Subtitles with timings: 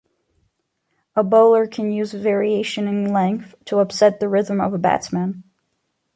[1.15, 5.43] A bowler can use variation in length to upset the rhythm of a batsman.